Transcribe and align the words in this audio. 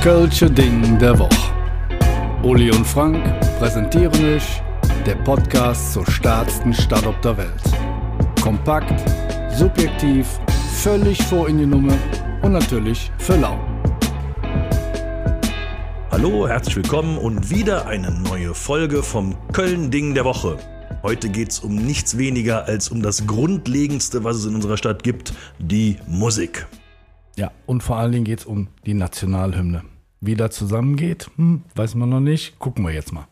Kölsche 0.00 0.50
Ding 0.50 0.98
der 0.98 1.18
Woche. 1.18 1.52
Uli 2.42 2.70
und 2.70 2.86
Frank 2.86 3.22
präsentieren 3.58 4.34
euch 4.34 4.62
der 5.04 5.16
Podcast 5.16 5.92
zur 5.92 6.10
stärksten 6.10 6.72
Stadt 6.72 7.06
auf 7.06 7.20
der 7.20 7.36
Welt. 7.36 7.62
Kompakt, 8.40 8.98
subjektiv, 9.54 10.40
völlig 10.72 11.22
vor 11.24 11.50
in 11.50 11.58
die 11.58 11.66
Nummer 11.66 11.92
und 12.40 12.52
natürlich 12.52 13.12
für 13.18 13.36
lau. 13.36 13.60
Hallo, 16.10 16.48
herzlich 16.48 16.76
willkommen 16.76 17.18
und 17.18 17.50
wieder 17.50 17.86
eine 17.86 18.10
neue 18.10 18.54
Folge 18.54 19.02
vom 19.02 19.36
Köln-Ding 19.52 20.14
der 20.14 20.24
Woche. 20.24 20.56
Heute 21.02 21.28
geht 21.28 21.50
es 21.50 21.60
um 21.60 21.74
nichts 21.74 22.16
weniger 22.16 22.64
als 22.64 22.88
um 22.88 23.02
das 23.02 23.26
Grundlegendste, 23.26 24.24
was 24.24 24.36
es 24.36 24.46
in 24.46 24.54
unserer 24.54 24.78
Stadt 24.78 25.02
gibt, 25.02 25.34
die 25.58 25.98
Musik. 26.06 26.66
Ja, 27.36 27.50
und 27.66 27.82
vor 27.82 27.96
allen 27.96 28.12
Dingen 28.12 28.24
geht 28.24 28.40
es 28.40 28.46
um 28.46 28.68
die 28.86 28.94
Nationalhymne. 28.94 29.89
Wie 30.20 30.34
das 30.34 30.54
zusammengeht, 30.54 31.30
hm, 31.36 31.62
weiß 31.74 31.94
man 31.94 32.10
noch 32.10 32.20
nicht. 32.20 32.58
Gucken 32.58 32.84
wir 32.84 32.92
jetzt 32.92 33.12
mal. 33.12 33.26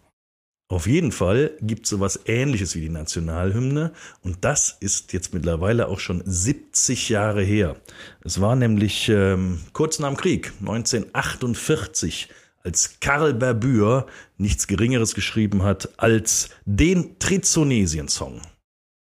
Auf 0.71 0.87
jeden 0.87 1.13
Fall 1.13 1.53
gibt 1.63 1.85
es 1.85 1.91
sowas 1.91 2.21
ähnliches 2.27 2.75
wie 2.75 2.81
die 2.81 2.89
Nationalhymne 2.91 3.93
und 4.23 4.45
das 4.45 4.77
ist 4.81 5.15
jetzt 5.15 5.33
mittlerweile 5.33 5.89
auch 5.89 5.99
schon 5.99 6.23
70 6.25 7.09
Jahre 7.09 7.43
her. 7.43 7.77
Es 8.23 8.43
war 8.43 8.55
nämlich 8.55 9.09
ähm, 9.09 9.61
kurz 9.73 9.99
nach 9.99 10.09
dem 10.09 10.19
Krieg, 10.19 10.53
1948, 10.61 12.29
als 12.63 13.01
Karl 13.01 13.33
Berbür 13.33 14.07
nichts 14.37 14.67
Geringeres 14.67 15.15
geschrieben 15.15 15.63
hat 15.63 15.89
als 15.97 16.51
den 16.67 17.19
Trizonesien-Song. 17.19 18.43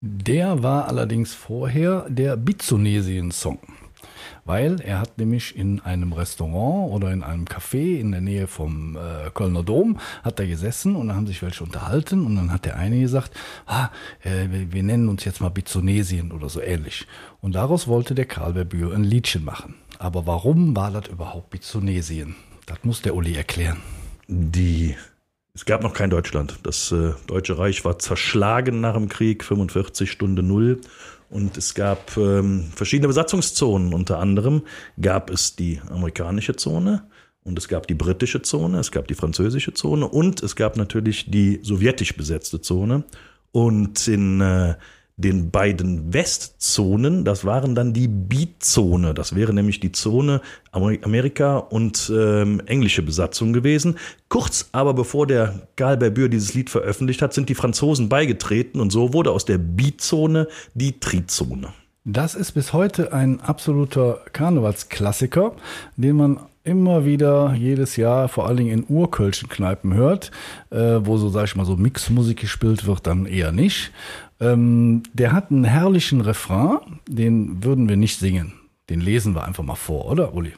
Der 0.01 0.63
war 0.63 0.87
allerdings 0.87 1.35
vorher 1.35 2.07
der 2.09 2.37
Bizonesien-Song 2.37 3.59
weil 4.45 4.81
er 4.81 5.01
hat 5.01 5.19
nämlich 5.19 5.57
in 5.57 5.81
einem 5.81 6.13
Restaurant 6.13 6.93
oder 6.93 7.13
in 7.13 7.23
einem 7.23 7.45
Café 7.45 7.99
in 7.99 8.13
der 8.13 8.21
Nähe 8.21 8.47
vom 8.47 8.97
äh, 8.97 9.31
Kölner 9.33 9.63
Dom 9.63 9.99
hat 10.23 10.41
er 10.41 10.47
gesessen 10.47 10.97
und 10.97 11.09
da 11.09 11.15
haben 11.15 11.27
sich 11.27 11.43
welche 11.43 11.65
unterhalten 11.65 12.25
und 12.25 12.37
dann 12.37 12.53
hat 12.53 12.65
der 12.65 12.77
eine 12.77 13.01
gesagt, 13.01 13.33
ah, 13.67 13.91
äh, 14.23 14.49
wir, 14.71 14.83
nennen 14.83 15.09
uns 15.09 15.25
jetzt 15.25 15.41
mal 15.41 15.51
Bizonesien 15.51 16.33
oder 16.33 16.49
so 16.49 16.61
ähnlich. 16.61 17.07
Und 17.41 17.55
daraus 17.55 17.87
wollte 17.89 18.15
der 18.15 18.27
Karl 18.27 18.55
Verbür 18.55 18.95
ein 18.95 19.05
Liedchen 19.05 19.45
machen. 19.45 19.75
Aber 19.99 20.27
warum 20.27 20.75
war 20.75 20.91
das 20.91 21.09
überhaupt 21.09 21.51
Bizonesien? 21.51 22.37
Das 22.67 22.79
muss 22.85 23.03
der 23.03 23.15
Uli 23.15 23.35
erklären. 23.35 23.79
Die 24.29 24.97
es 25.55 25.65
gab 25.65 25.83
noch 25.83 25.95
kein 25.95 26.11
Deutschland. 26.11 26.59
Das 26.63 26.93
äh, 26.93 27.13
Deutsche 27.27 27.59
Reich 27.59 27.85
war 27.85 27.99
zerschlagen 27.99 28.81
nach 28.81 28.95
dem 28.95 29.09
Krieg, 29.09 29.45
45 29.45 30.11
Stunde 30.11 30.43
Null. 30.43 30.81
Und 31.31 31.57
es 31.59 31.75
gab 31.75 32.17
ähm, 32.17 32.71
verschiedene 32.75 33.09
Besatzungszonen. 33.09 33.93
Unter 33.93 34.19
anderem 34.19 34.63
gab 35.01 35.31
es 35.31 35.57
die 35.57 35.81
amerikanische 35.91 36.57
Zone 36.57 37.03
und 37.45 37.59
es 37.59 37.69
gab 37.69 37.87
die 37.87 37.95
britische 37.95 38.43
Zone, 38.43 38.79
es 38.79 38.91
gab 38.91 39.09
die 39.09 39.15
französische 39.15 39.75
Zone 39.75 40.07
und 40.07 40.43
es 40.43 40.57
gab 40.57 40.77
natürlich 40.77 41.31
die 41.31 41.61
sowjetisch 41.63 42.17
besetzte 42.17 42.61
Zone. 42.61 43.05
Und 43.53 44.07
in 44.09 44.41
äh, 44.41 44.75
den 45.19 45.51
beiden 45.51 46.15
Westzonen, 46.15 47.25
das 47.25 47.45
waren 47.45 47.75
dann 47.75 47.93
die 47.93 48.07
Bizone. 48.07 49.15
Das 49.15 49.35
wäre 49.35 49.53
nämlich 49.53 49.81
die 49.81 49.91
Zone 49.91 50.41
Amerika 50.71 51.59
und 51.59 52.11
ähm, 52.15 52.63
englische 52.67 53.03
Besatzung 53.03 53.53
gewesen. 53.53 53.99
Kurz 54.29 54.69
aber 54.71 54.95
bevor 54.95 55.27
der 55.27 55.69
Karl 55.75 55.97
Berbür 55.97 56.29
dieses 56.29 56.55
Lied 56.55 56.71
veröffentlicht 56.71 57.21
hat, 57.21 57.35
sind 57.35 57.49
die 57.49 57.57
Franzosen 57.57 58.09
beigetreten 58.09 58.81
und 58.81 58.91
so 58.91 59.13
wurde 59.13 59.33
aus 59.33 59.45
der 59.45 59.59
Bizone 59.59 60.47
die 60.75 61.01
Trizone. 61.01 61.73
Das 62.05 62.37
ist 62.37 62.53
bis 62.53 62.73
heute 62.73 63.13
ein 63.13 63.41
absoluter 63.41 64.21
Karnevalsklassiker, 64.33 65.53
den 65.97 66.17
man 66.17 66.41
immer 66.69 67.05
wieder 67.05 67.55
jedes 67.55 67.97
Jahr, 67.97 68.29
vor 68.29 68.47
allen 68.47 68.59
Dingen 68.59 68.71
in 68.71 68.85
urkölschen 68.89 69.49
Kneipen 69.49 69.95
hört, 69.95 70.31
äh, 70.71 71.01
wo 71.01 71.17
so, 71.17 71.29
sag 71.29 71.45
ich 71.47 71.57
mal, 71.57 71.65
so 71.65 71.77
Mixmusik 71.77 72.39
gespielt 72.41 72.87
wird, 72.87 73.07
dann 73.07 73.27
eher 73.27 73.53
nicht. 73.53 73.91
Ähm, 74.41 75.03
der 75.13 75.33
hat 75.33 75.51
einen 75.51 75.65
herrlichen 75.65 76.21
Refrain, 76.21 77.01
den 77.09 77.65
würden 77.65 77.89
wir 77.89 77.97
nicht 77.97 78.19
singen. 78.19 78.53
Den 78.89 79.01
lesen 79.01 79.35
wir 79.35 79.45
einfach 79.45 79.65
mal 79.65 79.75
vor, 79.75 80.07
oder, 80.07 80.35
Uli? 80.35 80.53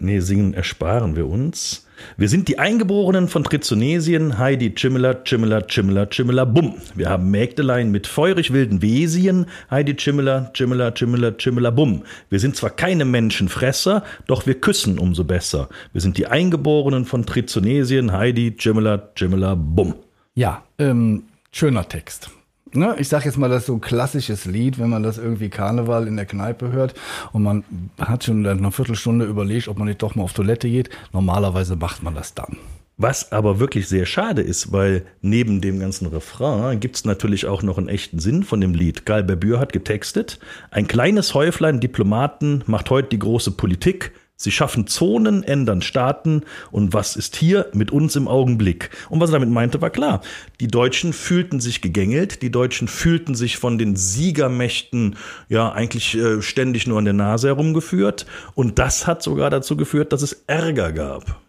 Nee, 0.00 0.20
singen 0.20 0.54
ersparen 0.54 1.16
wir 1.16 1.26
uns. 1.26 1.86
Wir 2.16 2.28
sind 2.28 2.46
die 2.46 2.58
Eingeborenen 2.58 3.26
von 3.26 3.42
Trizonesien, 3.42 4.38
Heidi 4.38 4.74
Chimmler, 4.74 5.24
Chimmler, 5.24 5.66
Chimmler, 5.66 6.08
Chimmler, 6.08 6.46
Bumm. 6.46 6.74
Wir 6.94 7.08
haben 7.08 7.30
Mägdelein 7.30 7.90
mit 7.90 8.06
feurig 8.06 8.52
wilden 8.52 8.82
Wesien, 8.82 9.46
Heidi 9.70 9.96
Chimmler, 9.96 10.52
Chimmler, 10.52 10.94
Chimmler, 10.94 11.36
Chimmler, 11.36 11.72
Bumm. 11.72 12.02
Wir 12.30 12.38
sind 12.38 12.54
zwar 12.54 12.70
keine 12.70 13.04
Menschenfresser, 13.04 14.04
doch 14.26 14.46
wir 14.46 14.60
küssen 14.60 14.98
umso 14.98 15.24
besser. 15.24 15.68
Wir 15.92 16.00
sind 16.00 16.18
die 16.18 16.26
Eingeborenen 16.26 17.04
von 17.04 17.26
Trizonesien, 17.26 18.12
Heidi 18.12 18.56
Chimmler, 18.56 19.14
Chimmler, 19.16 19.56
Bumm. 19.56 19.94
Ja, 20.34 20.62
ähm, 20.78 21.24
schöner 21.50 21.88
Text 21.88 22.30
ne, 22.72 22.96
ich 22.98 23.08
sag 23.08 23.24
jetzt 23.24 23.38
mal, 23.38 23.48
das 23.48 23.60
ist 23.62 23.66
so 23.66 23.74
ein 23.74 23.80
klassisches 23.80 24.44
Lied, 24.44 24.78
wenn 24.78 24.90
man 24.90 25.02
das 25.02 25.18
irgendwie 25.18 25.48
Karneval 25.48 26.06
in 26.06 26.16
der 26.16 26.26
Kneipe 26.26 26.72
hört 26.72 26.94
und 27.32 27.42
man 27.42 27.64
hat 27.98 28.24
schon 28.24 28.46
eine 28.46 28.72
Viertelstunde 28.72 29.24
überlegt, 29.24 29.68
ob 29.68 29.78
man 29.78 29.88
nicht 29.88 30.02
doch 30.02 30.14
mal 30.14 30.24
auf 30.24 30.32
Toilette 30.32 30.68
geht. 30.68 30.90
Normalerweise 31.12 31.76
macht 31.76 32.02
man 32.02 32.14
das 32.14 32.34
dann. 32.34 32.56
Was 33.00 33.30
aber 33.30 33.60
wirklich 33.60 33.86
sehr 33.86 34.06
schade 34.06 34.42
ist, 34.42 34.72
weil 34.72 35.06
neben 35.22 35.60
dem 35.60 35.78
ganzen 35.78 36.08
Refrain 36.08 36.80
gibt 36.80 36.96
es 36.96 37.04
natürlich 37.04 37.46
auch 37.46 37.62
noch 37.62 37.78
einen 37.78 37.88
echten 37.88 38.18
Sinn 38.18 38.42
von 38.42 38.60
dem 38.60 38.74
Lied. 38.74 39.06
Gal 39.06 39.22
Berbür 39.22 39.60
hat 39.60 39.72
getextet, 39.72 40.40
ein 40.72 40.88
kleines 40.88 41.32
Häuflein 41.32 41.78
Diplomaten 41.78 42.64
macht 42.66 42.90
heute 42.90 43.10
die 43.10 43.20
große 43.20 43.52
Politik, 43.52 44.10
Sie 44.40 44.52
schaffen 44.52 44.86
Zonen, 44.86 45.42
ändern 45.42 45.82
Staaten 45.82 46.44
und 46.70 46.92
was 46.94 47.16
ist 47.16 47.34
hier 47.34 47.66
mit 47.72 47.90
uns 47.90 48.14
im 48.14 48.28
Augenblick? 48.28 48.90
Und 49.10 49.18
was 49.18 49.30
er 49.30 49.32
damit 49.32 49.50
meinte, 49.50 49.80
war 49.80 49.90
klar. 49.90 50.22
Die 50.60 50.68
Deutschen 50.68 51.12
fühlten 51.12 51.58
sich 51.58 51.82
gegängelt, 51.82 52.40
die 52.40 52.52
Deutschen 52.52 52.86
fühlten 52.86 53.34
sich 53.34 53.56
von 53.56 53.78
den 53.78 53.96
Siegermächten 53.96 55.16
ja 55.48 55.72
eigentlich 55.72 56.16
äh, 56.16 56.40
ständig 56.40 56.86
nur 56.86 56.98
an 56.98 57.04
der 57.04 57.14
Nase 57.14 57.48
herumgeführt 57.48 58.26
und 58.54 58.78
das 58.78 59.08
hat 59.08 59.24
sogar 59.24 59.50
dazu 59.50 59.76
geführt, 59.76 60.12
dass 60.12 60.22
es 60.22 60.44
Ärger 60.46 60.92
gab. 60.92 61.40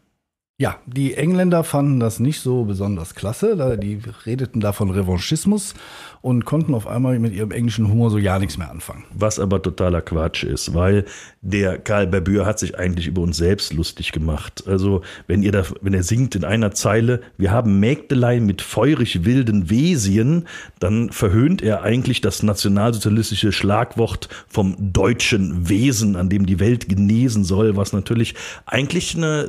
Ja, 0.61 0.77
die 0.85 1.13
Engländer 1.13 1.63
fanden 1.63 2.01
das 2.01 2.19
nicht 2.19 2.41
so 2.41 2.65
besonders 2.65 3.15
klasse. 3.15 3.77
Die 3.81 4.01
redeten 4.25 4.59
da 4.59 4.73
von 4.73 4.89
Revanchismus 4.89 5.73
und 6.21 6.43
konnten 6.43 6.73
auf 6.73 6.85
einmal 6.85 7.17
mit 7.17 7.33
ihrem 7.33 7.51
englischen 7.51 7.87
Humor 7.87 8.11
so 8.11 8.17
ja 8.17 8.37
nichts 8.39 8.57
mehr 8.57 8.69
anfangen. 8.69 9.05
Was 9.13 9.39
aber 9.39 9.61
totaler 9.61 10.01
Quatsch 10.01 10.43
ist, 10.43 10.73
weil 10.73 11.05
der 11.39 11.77
Karl 11.77 12.07
Berbür 12.07 12.45
hat 12.45 12.59
sich 12.59 12.77
eigentlich 12.77 13.07
über 13.07 13.21
uns 13.21 13.37
selbst 13.37 13.71
lustig 13.71 14.11
gemacht. 14.11 14.65
Also, 14.67 15.01
wenn 15.27 15.43
ihr 15.43 15.53
da, 15.53 15.63
wenn 15.79 15.93
er 15.93 16.03
singt 16.03 16.35
in 16.35 16.43
einer 16.43 16.71
Zeile, 16.71 17.21
wir 17.37 17.51
haben 17.51 17.79
Mägdelein 17.79 18.45
mit 18.45 18.61
feurig 18.61 19.23
wilden 19.23 19.69
Wesien, 19.69 20.45
dann 20.79 21.09
verhöhnt 21.09 21.61
er 21.61 21.83
eigentlich 21.83 22.19
das 22.19 22.43
nationalsozialistische 22.43 23.53
Schlagwort 23.53 24.27
vom 24.49 24.75
deutschen 24.91 25.69
Wesen, 25.69 26.17
an 26.17 26.27
dem 26.27 26.45
die 26.45 26.59
Welt 26.59 26.89
genesen 26.89 27.45
soll, 27.45 27.77
was 27.77 27.93
natürlich 27.93 28.35
eigentlich 28.65 29.15
eine 29.15 29.47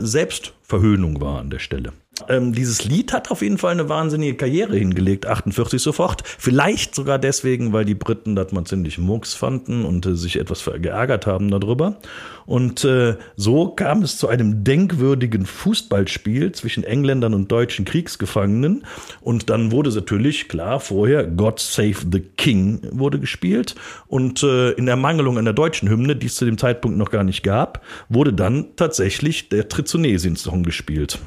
Selbstverhöhnung 0.70 1.20
war 1.20 1.40
an 1.40 1.50
der 1.50 1.58
Stelle. 1.58 1.92
Ähm, 2.28 2.52
dieses 2.52 2.84
Lied 2.84 3.12
hat 3.12 3.30
auf 3.30 3.42
jeden 3.42 3.58
Fall 3.58 3.72
eine 3.72 3.88
wahnsinnige 3.88 4.36
Karriere 4.36 4.76
hingelegt, 4.76 5.26
48 5.26 5.80
sofort. 5.80 6.22
Vielleicht 6.24 6.94
sogar 6.94 7.18
deswegen, 7.18 7.72
weil 7.72 7.84
die 7.84 7.94
Briten 7.94 8.36
das 8.36 8.52
mal 8.52 8.64
ziemlich 8.64 8.98
mucks 8.98 9.34
fanden 9.34 9.84
und 9.84 10.06
äh, 10.06 10.14
sich 10.14 10.38
etwas 10.38 10.68
geärgert 10.80 11.26
haben 11.26 11.50
darüber. 11.50 11.98
Und 12.46 12.84
äh, 12.84 13.16
so 13.36 13.68
kam 13.68 14.02
es 14.02 14.16
zu 14.18 14.26
einem 14.26 14.64
denkwürdigen 14.64 15.46
Fußballspiel 15.46 16.52
zwischen 16.52 16.82
Engländern 16.82 17.32
und 17.32 17.50
deutschen 17.52 17.84
Kriegsgefangenen. 17.84 18.84
Und 19.20 19.50
dann 19.50 19.70
wurde 19.70 19.90
natürlich, 19.90 20.48
klar, 20.48 20.80
vorher 20.80 21.24
God 21.24 21.60
Save 21.60 21.96
the 22.10 22.20
King 22.20 22.80
wurde 22.90 23.20
gespielt. 23.20 23.76
Und 24.08 24.42
äh, 24.42 24.72
in 24.72 24.88
Ermangelung 24.88 25.38
einer 25.38 25.52
deutschen 25.52 25.88
Hymne, 25.88 26.16
die 26.16 26.26
es 26.26 26.34
zu 26.34 26.44
dem 26.44 26.58
Zeitpunkt 26.58 26.98
noch 26.98 27.10
gar 27.10 27.24
nicht 27.24 27.42
gab, 27.42 27.84
wurde 28.08 28.32
dann 28.32 28.76
tatsächlich 28.76 29.48
der 29.48 29.68
Trizonesien-Song 29.68 30.62
gespielt. 30.62 31.20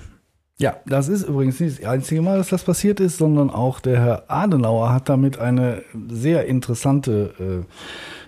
Ja, 0.60 0.78
das 0.86 1.08
ist 1.08 1.24
übrigens 1.24 1.60
nicht 1.60 1.80
das 1.80 1.90
einzige 1.90 2.22
Mal, 2.22 2.38
dass 2.38 2.50
das 2.50 2.64
passiert 2.64 3.00
ist, 3.00 3.18
sondern 3.18 3.50
auch 3.50 3.80
der 3.80 4.00
Herr 4.00 4.24
Adenauer 4.28 4.94
hat 4.94 5.10
damit 5.10 5.40
eine 5.40 5.84
sehr 6.10 6.46
interessante, 6.46 7.66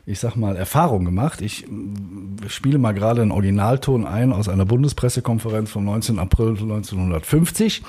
äh, 0.08 0.10
ich 0.12 0.20
sag 0.20 0.36
mal, 0.36 0.56
Erfahrung 0.56 1.06
gemacht. 1.06 1.42
Ich 1.42 1.66
äh, 1.66 1.70
spiele 2.50 2.80
mal 2.80 2.94
gerade 2.94 3.22
einen 3.22 3.32
Originalton 3.32 4.08
ein 4.08 4.34
aus 4.34 4.50
einer 4.50 4.66
Bundespressekonferenz 4.66 5.70
vom 5.70 5.86
19. 5.86 6.18
April 6.18 6.50
1950. 6.50 7.84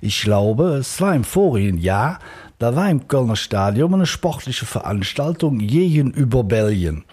Ich 0.00 0.22
glaube, 0.22 0.78
es 0.78 1.00
war 1.00 1.14
im 1.14 1.24
vorigen 1.24 1.78
Jahr, 1.78 2.18
Da 2.58 2.74
war 2.74 2.90
im 2.90 3.06
Kölner 3.06 3.36
Stadion 3.36 3.94
eine 3.94 4.06
sportliche 4.06 4.66
Veranstaltung 4.66 5.58
gegenüber 5.58 6.42
Belgien. 6.42 7.04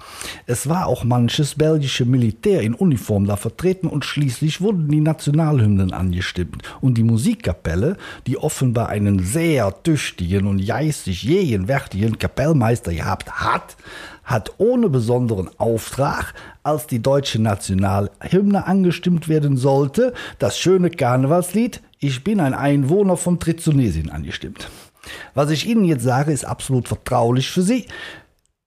Es 0.47 0.68
war 0.68 0.88
auch 0.88 1.03
manches 1.03 1.53
belgische 1.53 2.06
Militär 2.06 2.62
in 2.62 2.74
Uniform 2.74 3.27
da 3.27 3.36
vertreten 3.36 3.86
und 3.86 4.06
schließlich 4.06 4.62
wurden 4.62 4.88
die 4.88 5.01
Nationalhymnen 5.01 5.94
angestimmt. 5.94 6.63
Und 6.81 6.97
die 6.97 7.03
Musikkapelle, 7.03 7.97
die 8.25 8.39
offenbar 8.39 8.89
einen 8.89 9.19
sehr 9.19 9.71
tüchtigen 9.83 10.47
und 10.47 10.65
geistig 10.65 11.21
gegenwärtigen 11.21 12.18
Kapellmeister 12.18 12.92
gehabt 12.95 13.31
hat, 13.31 13.77
hat 14.24 14.53
ohne 14.57 14.89
besonderen 14.89 15.51
Auftrag, 15.59 16.33
als 16.63 16.88
die 16.88 17.03
deutsche 17.03 17.39
Nationalhymne 17.39 18.65
angestimmt 18.65 19.30
werden 19.30 19.57
sollte, 19.57 20.15
das 20.39 20.57
schöne 20.57 20.89
Karnevalslied 20.89 21.83
Ich 22.00 22.24
bin 22.24 22.39
ein 22.39 22.56
Einwohner 22.56 23.15
von 23.15 23.39
Trizonesien 23.39 24.09
angestimmt. 24.09 24.71
Was 25.34 25.50
ich 25.50 25.68
Ihnen 25.68 25.86
jetzt 25.86 26.04
sage, 26.04 26.31
ist 26.31 26.46
absolut 26.46 26.88
vertraulich 26.88 27.50
für 27.50 27.62
Sie. 27.62 27.86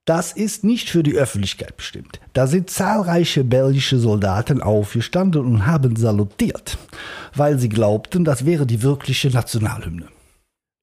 Das 0.09 0.33
ist 0.33 0.65
nicht 0.65 0.89
für 0.89 1.03
die 1.03 1.17
Öffentlichkeit 1.17 1.77
bestimmt. 1.77 2.19
Da 2.33 2.47
sind 2.47 2.71
zahlreiche 2.71 3.45
belgische 3.45 3.99
Soldaten 3.99 4.63
aufgestanden 4.63 5.45
und 5.45 5.67
haben 5.67 5.97
salutiert, 5.97 6.79
weil 7.35 7.59
sie 7.59 7.69
glaubten, 7.69 8.25
das 8.25 8.47
wäre 8.47 8.65
die 8.65 8.83
wirkliche 8.83 9.29
Nationalhymne. 9.29 10.09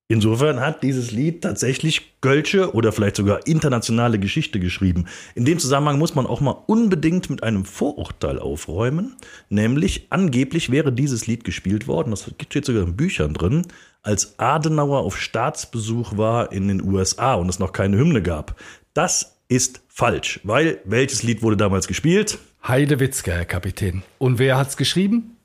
Insofern 0.08 0.60
hat 0.60 0.84
dieses 0.84 1.12
Lied 1.12 1.42
tatsächlich 1.42 2.22
Gölsche 2.22 2.76
oder 2.76 2.92
vielleicht 2.92 3.16
sogar 3.16 3.48
internationale 3.48 4.20
Geschichte 4.20 4.60
geschrieben. 4.60 5.06
In 5.34 5.46
dem 5.46 5.58
Zusammenhang 5.58 5.98
muss 5.98 6.14
man 6.14 6.28
auch 6.28 6.42
mal 6.42 6.56
unbedingt 6.68 7.32
mit 7.32 7.42
einem 7.42 7.66
Vorurteil 7.66 8.38
aufräumen, 8.38 9.16
nämlich 9.50 10.06
angeblich 10.12 10.72
wäre 10.72 10.94
dieses 10.94 11.26
Lied 11.26 11.44
gespielt 11.44 11.88
worden, 11.88 12.12
das 12.12 12.32
steht 12.48 12.66
sogar 12.66 12.84
in 12.84 12.96
Büchern 12.96 13.34
drin, 13.34 13.66
als 14.06 14.40
Adenauer 14.40 15.00
auf 15.00 15.20
Staatsbesuch 15.20 16.18
war 16.18 16.52
in 16.52 16.68
den 16.68 16.82
USA 16.82 17.34
und 17.36 17.50
es 17.50 17.60
noch 17.60 17.74
keine 17.74 17.98
Hymne 17.98 18.22
gab. 18.22 18.56
Das 18.94 19.40
ist 19.48 19.82
falsch, 19.88 20.40
weil 20.44 20.80
welches 20.86 21.24
Lied 21.24 21.42
wurde 21.42 21.58
damals 21.58 21.88
gespielt? 21.88 22.38
Heidewitzke, 22.68 23.32
Herr 23.32 23.46
Kapitän. 23.46 24.04
Und 24.18 24.40
wer 24.40 24.58
hat's 24.58 24.78
geschrieben? 24.78 25.38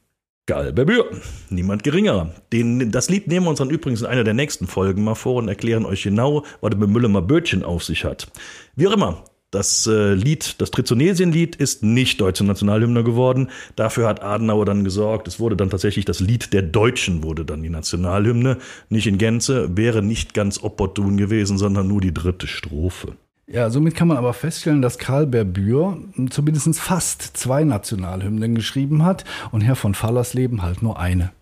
Galberbür, 0.46 1.10
niemand 1.48 1.84
geringerer. 1.84 2.34
Den, 2.52 2.90
das 2.90 3.08
Lied 3.08 3.28
nehmen 3.28 3.46
wir 3.46 3.50
uns 3.50 3.58
dann 3.60 3.70
übrigens 3.70 4.00
in 4.00 4.06
einer 4.06 4.24
der 4.24 4.34
nächsten 4.34 4.66
Folgen 4.66 5.04
mal 5.04 5.14
vor 5.14 5.36
und 5.36 5.48
erklären 5.48 5.86
euch 5.86 6.02
genau, 6.02 6.44
was 6.60 6.70
der 6.70 6.78
mit 6.78 6.90
Müllemer 6.90 7.22
Bötchen 7.22 7.62
auf 7.62 7.84
sich 7.84 8.04
hat. 8.04 8.30
Wie 8.74 8.88
auch 8.88 8.92
immer, 8.92 9.24
das 9.50 9.86
äh, 9.86 10.14
Lied, 10.14 10.60
das 10.60 10.70
Trizonesien-Lied 10.70 11.56
ist 11.56 11.82
nicht 11.82 12.20
deutsche 12.20 12.44
Nationalhymne 12.44 13.02
geworden. 13.02 13.50
Dafür 13.74 14.06
hat 14.06 14.22
Adenauer 14.22 14.64
dann 14.64 14.84
gesorgt. 14.84 15.26
Es 15.26 15.40
wurde 15.40 15.56
dann 15.56 15.70
tatsächlich 15.70 16.04
das 16.04 16.20
Lied 16.20 16.52
der 16.52 16.62
Deutschen 16.62 17.22
wurde 17.22 17.44
dann 17.44 17.62
die 17.62 17.70
Nationalhymne. 17.70 18.58
Nicht 18.88 19.06
in 19.06 19.18
Gänze, 19.18 19.76
wäre 19.76 20.02
nicht 20.02 20.34
ganz 20.34 20.62
opportun 20.62 21.16
gewesen, 21.16 21.58
sondern 21.58 21.88
nur 21.88 22.00
die 22.00 22.14
dritte 22.14 22.46
Strophe. 22.46 23.16
Ja, 23.48 23.68
somit 23.68 23.96
kann 23.96 24.06
man 24.06 24.16
aber 24.16 24.32
feststellen, 24.32 24.80
dass 24.80 24.98
Karl 24.98 25.26
Berbür 25.26 25.98
zumindest 26.30 26.78
fast 26.78 27.36
zwei 27.36 27.64
Nationalhymnen 27.64 28.54
geschrieben 28.54 29.04
hat 29.04 29.24
und 29.50 29.62
Herr 29.62 29.74
von 29.74 29.94
Fallersleben 29.94 30.62
halt 30.62 30.82
nur 30.82 31.00
eine. 31.00 31.32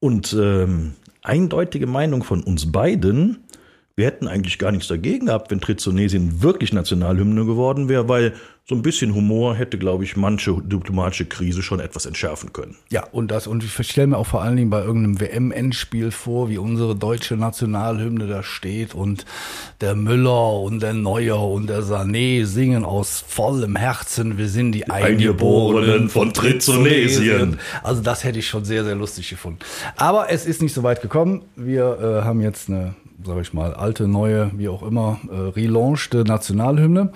Und 0.00 0.34
ähm, 0.38 0.94
eindeutige 1.22 1.86
Meinung 1.86 2.24
von 2.24 2.42
uns 2.42 2.72
beiden, 2.72 3.44
wir 3.98 4.06
hätten 4.06 4.28
eigentlich 4.28 4.60
gar 4.60 4.70
nichts 4.70 4.86
dagegen 4.86 5.26
gehabt, 5.26 5.50
wenn 5.50 5.60
Trizonesien 5.60 6.40
wirklich 6.40 6.72
Nationalhymne 6.72 7.44
geworden 7.44 7.88
wäre, 7.88 8.08
weil 8.08 8.32
so 8.64 8.76
ein 8.76 8.82
bisschen 8.82 9.12
Humor 9.12 9.56
hätte, 9.56 9.76
glaube 9.76 10.04
ich, 10.04 10.16
manche 10.16 10.54
diplomatische 10.62 11.24
Krise 11.24 11.62
schon 11.62 11.80
etwas 11.80 12.06
entschärfen 12.06 12.52
können. 12.52 12.76
Ja, 12.90 13.02
und 13.10 13.32
das, 13.32 13.48
und 13.48 13.64
ich 13.64 13.72
stelle 13.90 14.06
mir 14.06 14.16
auch 14.18 14.26
vor 14.26 14.42
allen 14.42 14.56
Dingen 14.56 14.70
bei 14.70 14.84
irgendeinem 14.84 15.20
WM-Endspiel 15.20 16.12
vor, 16.12 16.48
wie 16.48 16.58
unsere 16.58 16.94
deutsche 16.94 17.36
Nationalhymne 17.36 18.28
da 18.28 18.44
steht 18.44 18.94
und 18.94 19.24
der 19.80 19.96
Müller 19.96 20.60
und 20.60 20.80
der 20.80 20.92
Neuer 20.92 21.42
und 21.50 21.68
der 21.68 21.82
Sané 21.82 22.44
singen 22.44 22.84
aus 22.84 23.24
vollem 23.26 23.74
Herzen, 23.74 24.38
wir 24.38 24.48
sind 24.48 24.72
die, 24.72 24.84
die 24.84 24.90
Eingeborenen 24.90 26.08
von 26.08 26.32
Trizonesien. 26.32 27.58
Also 27.82 28.00
das 28.00 28.22
hätte 28.22 28.38
ich 28.38 28.46
schon 28.46 28.64
sehr, 28.64 28.84
sehr 28.84 28.94
lustig 28.94 29.28
gefunden. 29.28 29.58
Aber 29.96 30.30
es 30.30 30.46
ist 30.46 30.62
nicht 30.62 30.74
so 30.74 30.84
weit 30.84 31.02
gekommen. 31.02 31.42
Wir 31.56 31.98
äh, 32.00 32.24
haben 32.24 32.40
jetzt 32.40 32.68
eine 32.68 32.94
sage 33.28 33.42
ich 33.42 33.52
mal, 33.52 33.74
alte, 33.74 34.08
neue, 34.08 34.50
wie 34.56 34.68
auch 34.68 34.82
immer, 34.82 35.20
äh, 35.30 35.34
relaunchte 35.34 36.24
Nationalhymne. 36.24 37.12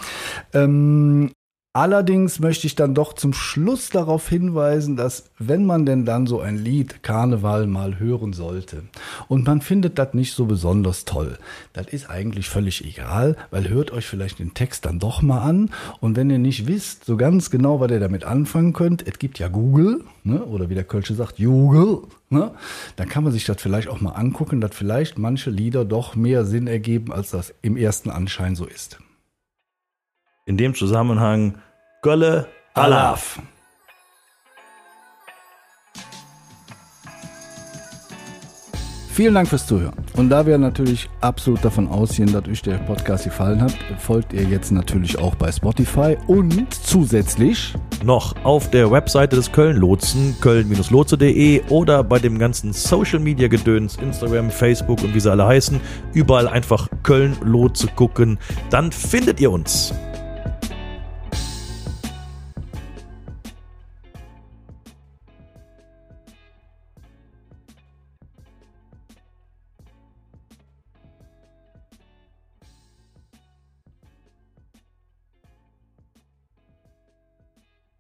Ähm, 0.53 1.33
Allerdings 1.75 2.39
möchte 2.39 2.67
ich 2.67 2.75
dann 2.75 2.95
doch 2.95 3.15
zum 3.15 3.33
Schluss 3.33 3.89
darauf 3.89 4.29
hinweisen, 4.29 4.95
dass 4.95 5.31
wenn 5.39 5.65
man 5.65 5.87
denn 5.87 6.05
dann 6.05 6.27
so 6.27 6.39
ein 6.39 6.59
Lied 6.59 7.03
Karneval 7.03 7.67
mal 7.67 7.99
hören 7.99 8.35
sollte 8.35 8.83
und 9.27 9.47
man 9.47 9.63
findet 9.63 9.99
das 9.99 10.13
nicht 10.13 10.35
so 10.35 10.45
besonders 10.45 11.07
toll, 11.07 11.39
das 11.73 11.87
ist 11.87 12.11
eigentlich 12.11 12.51
völlig 12.51 12.85
egal, 12.85 13.39
weil 13.51 13.71
hört 13.71 13.91
euch 13.91 14.05
vielleicht 14.05 14.39
den 14.39 14.53
Text 14.53 14.85
dann 14.85 14.99
doch 14.99 15.23
mal 15.23 15.41
an 15.41 15.71
und 16.01 16.15
wenn 16.15 16.29
ihr 16.29 16.39
nicht 16.39 16.67
wisst 16.67 17.07
so 17.07 17.17
ganz 17.17 17.51
genau, 17.51 17.81
was 17.81 17.91
ihr 17.91 18.01
damit 18.01 18.25
anfangen 18.25 18.75
könnt, 18.75 19.09
es 19.09 19.19
gibt 19.19 19.39
ja 19.39 19.49
Google 19.49 20.05
ne, 20.25 20.45
oder 20.45 20.69
wie 20.69 20.75
der 20.75 20.85
Kölsche 20.85 21.15
sagt, 21.15 21.39
Google, 21.39 22.03
ne, 22.29 22.51
dann 22.97 23.09
kann 23.09 23.25
man 23.25 23.33
sich 23.33 23.47
das 23.47 23.63
vielleicht 23.63 23.89
auch 23.89 24.03
mal 24.03 24.11
angucken, 24.11 24.61
dass 24.61 24.77
vielleicht 24.77 25.17
manche 25.17 25.49
Lieder 25.49 25.87
doch 25.87 26.17
mehr 26.17 26.45
Sinn 26.45 26.67
ergeben, 26.67 27.15
als 27.15 27.31
das 27.31 27.55
im 27.63 27.79
ersten 27.79 28.11
Anschein 28.11 28.57
so 28.57 28.67
ist 28.67 28.99
in 30.45 30.57
dem 30.57 30.75
Zusammenhang 30.75 31.59
Gölle 32.03 32.49
Alaf. 32.75 33.41
Vielen 39.13 39.35
Dank 39.35 39.47
fürs 39.47 39.67
Zuhören. 39.67 39.93
Und 40.15 40.31
da 40.31 40.47
wir 40.47 40.57
natürlich 40.57 41.11
absolut 41.21 41.63
davon 41.63 41.87
ausgehen, 41.87 42.33
dass 42.33 42.49
euch 42.49 42.63
der 42.63 42.79
Podcast 42.79 43.25
gefallen 43.25 43.61
hat, 43.61 43.75
folgt 43.99 44.33
ihr 44.33 44.45
jetzt 44.45 44.73
natürlich 44.73 45.19
auch 45.19 45.35
bei 45.35 45.53
Spotify 45.53 46.17
und 46.29 46.73
zusätzlich 46.73 47.75
noch 48.03 48.35
auf 48.43 48.71
der 48.71 48.91
Webseite 48.91 49.37
des 49.37 49.53
Köln-Lotsen, 49.53 50.37
köln-lotse.de 50.41 51.63
oder 51.69 52.03
bei 52.03 52.19
dem 52.19 52.39
ganzen 52.39 52.73
Social-Media-Gedöns, 52.73 53.97
Instagram, 53.97 54.51
Facebook 54.51 55.03
und 55.03 55.15
wie 55.15 55.21
sie 55.21 55.31
alle 55.31 55.47
heißen, 55.47 55.79
überall 56.15 56.49
einfach 56.49 56.89
Köln-Lotse 57.03 57.89
gucken. 57.89 58.39
Dann 58.71 58.93
findet 58.93 59.41
ihr 59.41 59.51
uns. 59.51 59.93